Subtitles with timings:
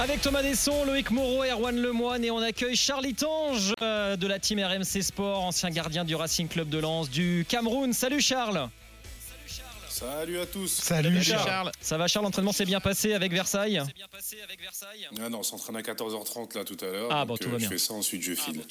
[0.00, 4.38] Avec Thomas Desson, Loïc Moreau, Erwan Lemoine et on accueille Charlie Tange euh, de la
[4.38, 7.92] team RMC Sport, ancien gardien du Racing Club de Lens du Cameroun.
[7.92, 8.68] Salut Charles
[9.88, 10.68] Salut à tous.
[10.68, 11.72] Salut, Charles.
[11.80, 13.82] Ça va Charles, l'entraînement s'est bien passé avec Versailles
[15.20, 17.08] Ah non, on s'entraîne à 14h30 là tout à l'heure.
[17.10, 17.68] Ah bon, tout euh, va bien.
[17.68, 18.62] Je fais ça, ensuite je file.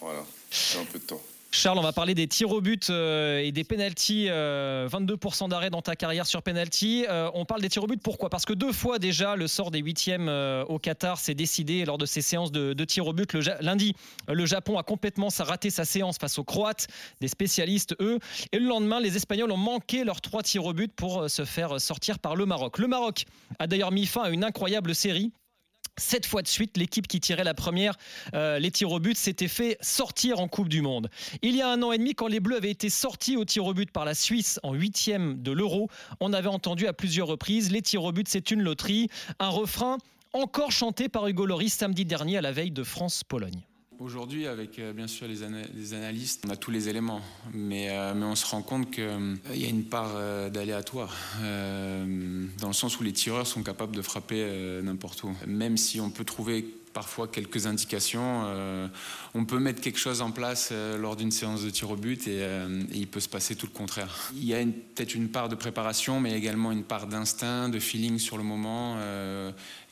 [0.00, 1.22] Voilà, j'ai un peu de temps.
[1.54, 4.26] Charles, on va parler des tirs au but euh, et des pénalties.
[4.26, 7.04] 22% d'arrêt dans ta carrière sur penalty.
[7.08, 8.02] Euh, on parle des tirs au but.
[8.02, 8.30] Pourquoi?
[8.30, 11.98] Parce que deux fois déjà, le sort des huitièmes euh, au Qatar s'est décidé lors
[11.98, 13.34] de ces séances de, tirs au but.
[13.60, 13.94] Lundi,
[14.28, 16.88] euh, le Japon a complètement raté sa séance face aux Croates,
[17.20, 18.18] des spécialistes eux.
[18.52, 21.44] Et le lendemain, les Espagnols ont manqué leurs trois tirs au but pour euh, se
[21.44, 22.78] faire sortir par le Maroc.
[22.78, 23.24] Le Maroc
[23.58, 25.32] a d'ailleurs mis fin à une incroyable série.
[25.98, 27.96] Sept fois de suite, l'équipe qui tirait la première,
[28.34, 31.10] euh, les tirs au but, s'était fait sortir en Coupe du Monde.
[31.42, 33.66] Il y a un an et demi, quand les Bleus avaient été sortis au tir
[33.66, 37.70] au but par la Suisse en huitième de l'Euro, on avait entendu à plusieurs reprises
[37.70, 39.08] les tirs au but, c'est une loterie.
[39.38, 39.98] Un refrain
[40.32, 43.62] encore chanté par Hugo Loris samedi dernier à la veille de France-Pologne.
[44.06, 47.20] Aujourd'hui, avec euh, bien sûr les, ana- les analystes, on a tous les éléments,
[47.54, 49.04] mais, euh, on se rend compte qu'il
[49.54, 53.94] y a une part euh, d'aléatoire, euh, dans le sens où les tireurs sont capables
[53.94, 55.32] de frapper euh, n'importe où.
[55.46, 58.88] Même si on peut trouver parfois quelques indications, euh,
[59.34, 62.26] on peut mettre quelque chose en place euh, lors d'une séance de tir au but
[62.26, 64.30] et, euh, et il peut se passer tout le contraire.
[64.34, 68.18] Il y a peut-être une part de préparation, mais également une part d'instinct, de feeling
[68.18, 68.96] sur le moment.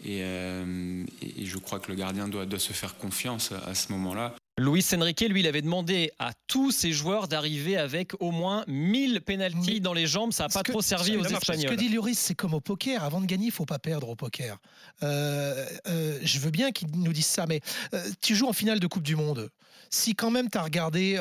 [0.05, 4.35] et, je crois que le gardien doit se faire confiance à ce moment-là.
[4.61, 9.23] Luis Enrique, lui, il avait demandé à tous ses joueurs d'arriver avec au moins 1000
[9.23, 10.35] pénalties dans les jambes.
[10.35, 11.77] Ça n'a pas que- trop servi aux Ce que Espagnols.
[11.77, 13.03] dit Lloris, c'est comme au poker.
[13.03, 14.59] Avant de gagner, il faut pas perdre au poker.
[15.03, 17.63] Euh, euh, je veux bien qu'il nous dise ça, mais
[17.95, 19.49] euh, tu joues en finale de Coupe du Monde.
[19.89, 21.19] Si quand même tu as regardé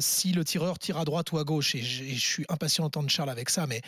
[0.00, 3.30] si le tireur tire à droite ou à gauche, et je, suis impatient d'entendre Charles
[3.30, 3.80] avec ça, mais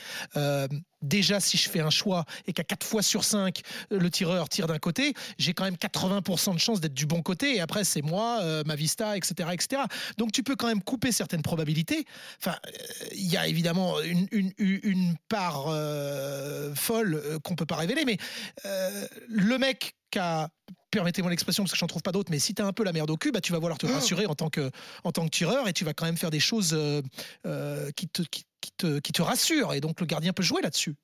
[1.02, 4.66] déjà si je fais un choix et qu'à 4 fois sur 5, le tireur tire
[4.66, 8.02] d'un côté, j'ai quand même 80% de chance d'être du bon côté, et après c'est
[8.02, 9.82] moi, euh, ma vista, etc., etc.
[10.18, 12.04] Donc tu peux quand même couper certaines probabilités.
[12.40, 12.70] Enfin, euh,
[13.12, 17.76] il y a évidemment une, une- une- une part euh, folle euh, qu'on peut pas
[17.76, 18.16] révéler, mais
[18.64, 20.48] euh, le mec qui a
[20.92, 22.92] permettez-moi l'expression parce que j'en trouve pas d'autres, mais si tu as un peu la
[22.92, 24.70] merde au cul, bah, tu vas vouloir te rassurer en tant que,
[25.04, 27.02] en tant que tireur et tu vas quand même faire des choses euh,
[27.44, 29.74] euh, qui, te, qui, qui te, qui te rassurent.
[29.74, 30.96] Et donc le gardien peut jouer là-dessus.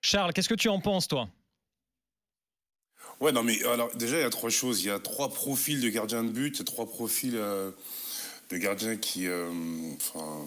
[0.00, 1.28] Charles, qu'est-ce que tu en penses, toi?
[3.20, 4.82] Ouais, non, mais alors déjà, il y a trois choses.
[4.82, 7.70] Il y a trois profils de gardiens de but, il y a trois profils euh,
[8.50, 9.26] de gardiens qui.
[9.26, 9.50] euh,
[9.96, 10.46] Enfin.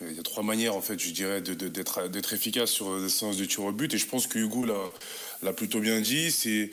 [0.00, 3.08] il y a trois manières, en fait, je dirais, de- de- d'être efficace sur des
[3.08, 3.92] séances de tir au but.
[3.94, 4.90] Et je pense que Hugo l'a-
[5.42, 6.30] l'a plutôt bien dit.
[6.32, 6.70] C'est.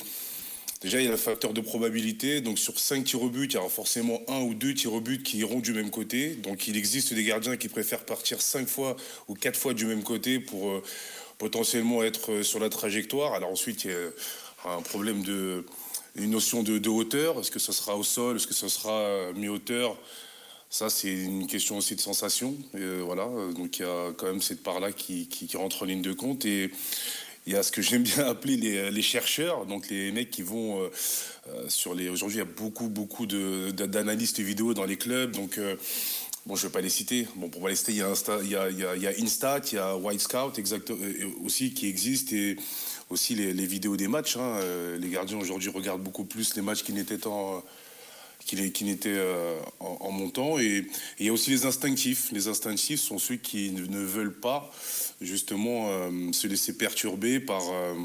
[0.84, 2.42] Déjà, il y a le facteur de probabilité.
[2.42, 5.00] Donc, sur cinq tirs au but, il y aura forcément un ou deux tirs au
[5.00, 6.32] but qui iront du même côté.
[6.36, 8.98] Donc, il existe des gardiens qui préfèrent partir cinq fois
[9.30, 10.84] ou quatre fois du même côté pour euh,
[11.38, 13.34] potentiellement être euh, sur la trajectoire.
[13.34, 15.66] Alors, ensuite, il y a un problème de.
[16.18, 17.40] une notion de, hauteur.
[17.40, 18.36] Est-ce que ce sera au sol?
[18.36, 19.98] Est-ce que ce sera euh, mi-hauteur?
[20.70, 22.58] Ça, c'est une question aussi de sensation.
[22.74, 23.30] Voilà.
[23.56, 26.14] Donc, il y a quand même cette part-là qui, qui- qui rentre en ligne de
[26.14, 26.46] compte.
[26.46, 26.72] Et
[27.46, 30.42] il y a ce que j'aime bien appeler les, les chercheurs, donc les mecs qui
[30.44, 30.90] vont euh,
[31.50, 32.10] euh, sur les.
[32.10, 35.32] Aujourd'hui, il y a beaucoup, beaucoup d'analystes vidéo dans les clubs.
[35.32, 35.76] Donc, euh,
[36.46, 37.28] bon, je ne vais pas les citer.
[37.36, 39.14] Bon, pour pas les citer, il y a, Insta, il y a, il y a-
[39.22, 42.36] Instat, il y a White Scout exact, euh, aussi qui existent.
[42.36, 42.56] Et
[43.10, 44.38] aussi les, vidéos des matchs.
[44.38, 44.58] hein.
[44.62, 47.64] Euh, Les gardiens aujourd'hui regardent beaucoup plus les matchs qui n'étaient en
[48.46, 50.60] qui, qui euh, en, montant.
[50.60, 50.86] Et,
[51.20, 52.32] il y a aussi les instinctifs.
[52.32, 54.72] Les instinctifs sont ceux qui ne, ne veulent pas
[55.22, 57.96] justement euh, se laisser perturber par, euh,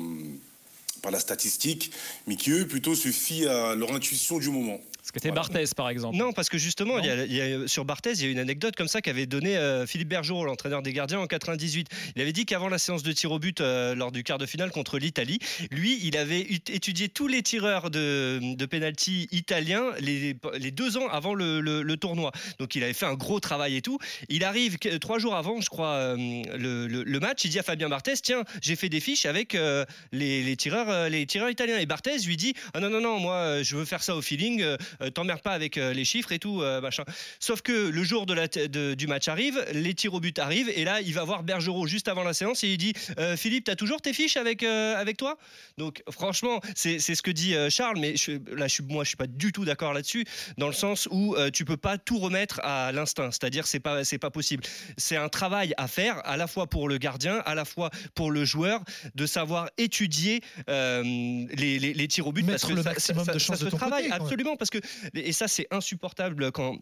[1.02, 1.90] par la statistique,
[2.26, 4.80] mais qui eux plutôt se fient à leur intuition du moment.
[5.12, 5.42] T'es Voilà.
[5.42, 8.12] Barthez, par exemple Non, parce que justement, il y a- il y a- sur Barthez,
[8.12, 11.18] il y a une anecdote comme ça qu'avait donné euh, Philippe Bergerot, l'entraîneur des gardiens
[11.20, 11.88] en 98.
[12.16, 14.46] Il avait dit qu'avant la séance de tir au but euh, lors du quart de
[14.46, 15.38] finale contre l'Italie,
[15.70, 21.08] lui, il avait étudié tous les tireurs de, de penalty italiens les, les deux ans
[21.08, 22.32] avant le, le- le tournoi.
[22.58, 23.98] Donc il avait fait un gros travail et tout.
[24.28, 26.16] Il arrive trois jours avant, je crois, euh,
[26.56, 30.42] le, match, il dit à Fabien Barthez, tiens, j'ai fait des fiches avec euh, les,
[30.42, 31.78] les tireurs, euh, les tireurs italiens.
[31.78, 34.22] Et Barthez lui dit, ah non non non, moi, euh, je veux faire ça au
[34.22, 34.62] feeling.
[35.02, 37.04] Euh, t'emmerdes pas avec euh, les chiffres et tout, euh, machin.
[37.40, 40.70] Sauf que le jour de la de- du match arrive, les tirs au but arrivent,
[40.74, 42.92] et là, il va voir Bergerot juste avant la séance et il dit
[43.36, 45.36] Philippe, t'as toujours tes fiches avec, avec toi?
[45.76, 49.08] Donc, franchement, c'est c'est ce que dit Charles, mais je, là, je suis, moi, je
[49.08, 50.24] suis pas du tout d'accord là-dessus,
[50.56, 54.18] dans le sens où tu peux pas tout remettre à l'instinct, c'est-à-dire c'est pas, c'est
[54.18, 54.64] pas possible.
[54.96, 58.30] C'est un travail à faire, à la fois pour le gardien, à la fois pour
[58.30, 58.82] le joueur,
[59.14, 62.44] de savoir étudier euh, les, les- les tirs au but.
[62.44, 64.16] Mettre parce le ça- maximum ça- de ça chances se de ton côté, quoi.
[64.16, 64.78] absolument, parce que
[65.14, 66.78] et ça c'est insupportable quand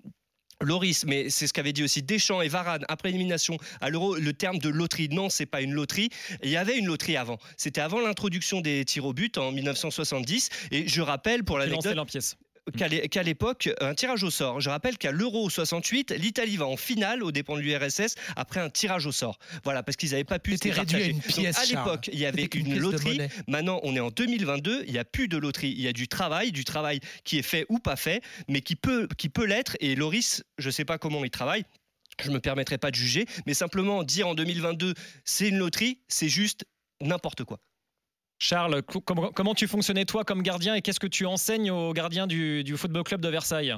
[0.62, 4.32] Loris, mais c'est ce qu'avait dit aussi Deschamps et Varane après élimination à l'Euro, le
[4.32, 5.08] terme de loterie.
[5.10, 6.08] Non, c'est pas une loterie.
[6.42, 7.38] Il y avait une loterie avant.
[7.56, 10.48] C'était avant l'introduction des tirs au but en 1970.
[10.70, 11.98] Et je rappelle pour l'anecdote
[12.72, 14.60] qu'à l'époque, un tirage au sort.
[14.60, 18.70] Je rappelle qu'à l'Euro 68, l'Italie va en finale aux dépens de l'URSS après un
[18.70, 19.38] tirage au sort.
[19.64, 21.58] Voilà, parce qu'ils n'avaient pas pu se réduit à une pièce.
[21.58, 23.20] à l'époque, il y avait une, loterie.
[23.46, 25.70] Maintenant, on est en 2022, il n'y a plus de loterie.
[25.70, 28.76] Il y a du travail, du travail qui est fait ou pas fait, mais qui
[28.76, 29.76] peut, qui peut l'être.
[29.80, 31.64] Et Loris, je ne sais pas comment il travaille.
[32.22, 36.00] Je ne me permettrai pas de juger, mais simplement dire en 2022 c'est une loterie,
[36.08, 36.64] c'est juste
[37.02, 37.60] n'importe quoi.
[38.38, 42.76] Charles, comment, tu fonctionnais toi comme gardien et qu'est-ce que tu enseignes aux gardiens du,
[42.76, 43.74] Football Club de Versailles?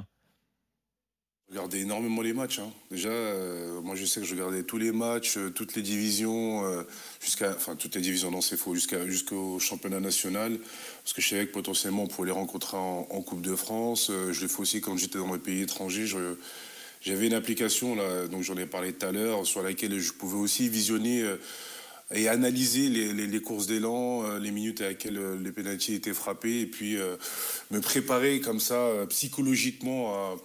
[1.47, 2.59] Je regardais énormément les matchs.
[2.59, 2.69] Hein.
[2.91, 6.63] Déjà, euh, moi je sais que je regardais tous les matchs, euh, toutes les divisions,
[6.63, 6.83] euh,
[7.19, 10.59] jusqu'à, enfin toutes les divisions, non c'est faux, jusqu'au championnat national,
[11.01, 14.11] parce que je savais que potentiellement on pouvait les rencontrer en, Coupe de France.
[14.11, 16.05] je l'ai fait aussi quand j'étais dans les pays étrangers.
[17.01, 20.37] j'avais une application là, donc j'en ai parlé tout à l'heure, sur laquelle je pouvais
[20.37, 21.25] aussi visionner
[22.13, 26.61] et analyser les, courses d'élan, euh, les minutes à laquelle euh, les pénalties étaient frappés,
[26.61, 27.15] et puis euh,
[27.71, 30.35] me préparer comme ça psychologiquement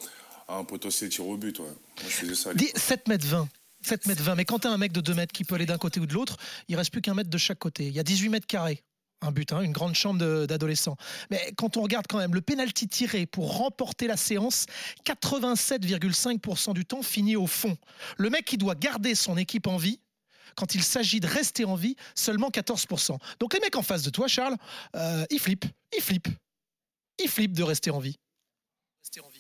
[0.48, 1.58] à, un potentiel tir au but.
[1.58, 1.68] Moi,
[2.02, 2.50] je faisais ça.
[2.76, 3.48] 7 mètres 20.
[3.82, 4.34] 7 mètres 20.
[4.34, 6.06] Mais quand tu as un mec de 2 mètres qui peut aller d'un côté ou
[6.06, 6.36] de l'autre,
[6.68, 7.86] il reste plus qu'un mètre de chaque côté.
[7.86, 8.82] Il y a 18 mètres carrés.
[9.22, 10.98] Un but, hein, une grande chambre d'adolescents.
[11.30, 14.66] Mais quand on regarde quand même le pénalty tiré pour remporter la séance,
[15.06, 17.78] 87,5% du temps finit au fond.
[18.18, 19.98] Le mec qui doit garder son équipe en vie,
[20.54, 23.18] quand il s'agit de rester en vie, seulement 14%.
[23.40, 24.56] Donc les mecs en face de toi, Charles,
[24.96, 25.66] euh, ils flippent,
[25.96, 26.28] ils flippent,
[27.22, 28.16] ils flippent de rester en vie.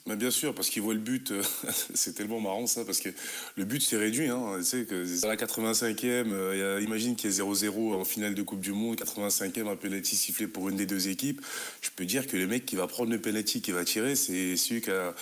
[0.06, 1.30] Mais bien sûr, parce qu'ils voient le but.
[1.30, 1.42] Euh,
[1.94, 3.08] c'est tellement marrant ça, parce que
[3.56, 4.28] le but s'est réduit.
[4.28, 4.56] Hein.
[4.58, 8.42] Tu sais que à la 85e, euh, imagine qu'il y ait 0-0 en finale de
[8.42, 11.44] Coupe du Monde, 85e, un penalty sifflé pour une des deux équipes.
[11.80, 14.56] Je peux dire que le mec qui va prendre le penalty, qui va tirer, c'est
[14.56, 15.14] celui qui a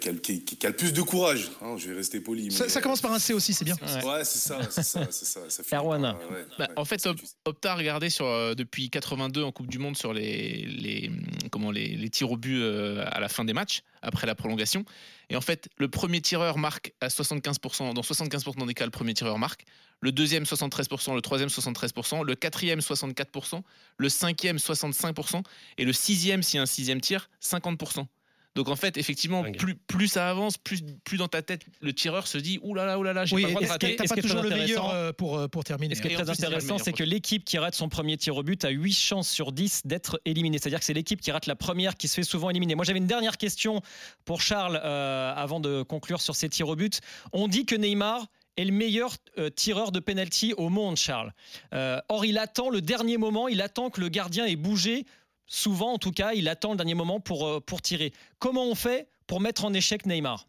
[0.00, 1.50] qui, a, le plus de courage.
[1.60, 2.50] Hein, je vais rester poli.
[2.50, 3.76] ça, commence par un C aussi, c'est bien.
[4.04, 5.40] Ouais, c'est ça, c'est ça, c'est ça.
[5.48, 5.62] ça
[6.58, 7.06] bah, en fait,
[7.44, 11.10] Opta a regardé sur, euh, depuis 82 en Coupe du Monde sur les, les,
[11.50, 14.84] comment, les, les tirs au but euh, à la fin des matchs, après la prolongation.
[15.30, 19.14] Et en fait, le premier tireur marque à 75%, dans 75% des cas, le premier
[19.14, 19.64] tireur marque.
[20.00, 23.62] Le deuxième, 73%, le troisième, 73%, le quatrième, 64%,
[23.96, 25.42] le cinquième, 65%,
[25.78, 28.06] et le sixième, a un sixième tir, 50%.
[28.54, 32.28] Donc en fait, effectivement, plus, plus ça avance, plus, plus dans ta tête, le tireur
[32.28, 33.96] se dit Ouh là là, ouh là là, j'ai pas le droit de rater.
[33.96, 35.96] T'as pas toujours le meilleur euh, pour, euh, pour terminer.
[35.96, 38.64] ce qui est très intéressant, c'est que l'équipe qui rate son premier tir au but
[38.64, 40.58] a 8 chances sur 10 d'être éliminée.
[40.58, 42.76] C'est-à-dire que c'est l'équipe qui rate la première qui se fait souvent éliminer.
[42.76, 43.82] Moi, j'avais une dernière question
[44.24, 47.00] pour Charles euh, avant de conclure sur ces tirs au but.
[47.32, 49.16] On dit que Neymar est le meilleur
[49.56, 51.32] tireur de penalty au monde, Charles.
[51.72, 55.06] or, il attend le dernier moment, il attend que le gardien ait bougé
[55.46, 58.12] souvent en tout cas, il attend le dernier moment pour, euh, pour tirer.
[58.38, 60.46] Comment on fait pour mettre en échec Neymar?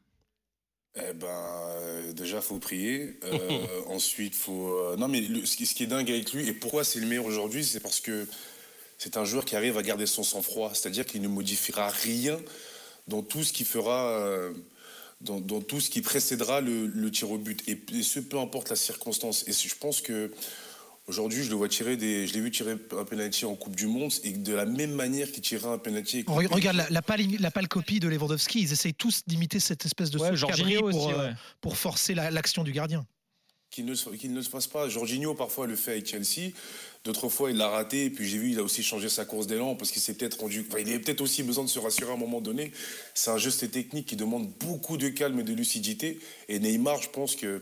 [0.96, 3.20] Eh ben, euh, déjà, faut prier.
[3.26, 4.96] Euh, ensuite, faut.
[4.98, 7.80] non, mais ce, qui, est dingue avec lui et pourquoi c'est le meilleur aujourd'hui, c'est
[7.80, 8.28] parce que
[8.98, 10.72] c'est un joueur qui arrive à garder son sang-froid.
[10.74, 12.40] C'est-à-dire qu'il ne modifiera rien
[13.08, 14.50] dans tout ce qui fera.
[15.22, 17.62] Dans, tout ce qui précédera le, tir au but.
[17.68, 19.48] Et, et, ce, peu importe la circonstance.
[19.48, 20.32] Et je pense que
[21.08, 22.26] Aujourd'hui, je le vois tirer des.
[22.26, 25.32] Je l'ai vu tirer un penalty en Coupe du Monde et de la même manière
[25.32, 26.24] qu'il tirait un penalty.
[26.28, 28.62] Regarde la, la, pâle, la pâle copie de Lewandowski.
[28.62, 30.32] Ils essayent tous d'imiter cette espèce de ouais,
[30.90, 31.32] pour, euh,
[31.62, 33.06] pour forcer l'action du gardien.
[33.76, 34.88] Qu'il ne, ne se fasse pas.
[34.88, 36.54] Jorginho, parfois, le fait avec Chelsea.
[37.04, 38.06] D'autres fois, il l'a raté.
[38.06, 40.40] Et puis, j'ai vu, il a aussi changé sa course d'élan parce qu'il s'est peut-être
[40.40, 40.66] rendu.
[40.80, 42.72] il avait peut-être aussi besoin de se rassurer à un moment donné.
[43.14, 46.20] C'est un geste technique qui demande beaucoup de calme et de lucidité.
[46.48, 47.60] Et Neymar, je pense que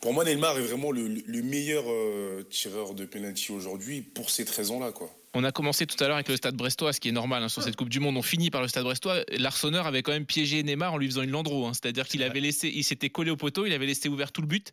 [0.00, 4.92] pour moi, Neymar est vraiment le, meilleur euh, tireur de penalty aujourd'hui pour ces raisons-là.
[4.92, 5.10] Quoi.
[5.34, 7.48] On a commencé tout à l'heure avec le Stade Brestois, ce qui est normal hein,
[7.48, 8.16] sur cette Coupe du Monde.
[8.16, 9.24] On finit par le Stade Brestois.
[9.36, 11.72] Larsonneur avait quand même piégé Neymar en lui faisant une Landreau, hein.
[11.74, 14.46] c'est-à-dire qu'il avait laissé, il s'était collé au poteau, il avait laissé ouvert tout le
[14.46, 14.72] but.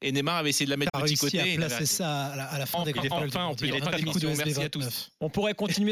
[0.00, 1.40] Et Neymar avait essayé de la mettre petit côté.
[1.40, 3.66] À placer ça à la, fin des Enfin, on peut,
[4.36, 5.10] merci à tous.
[5.20, 5.86] On pourrait continuer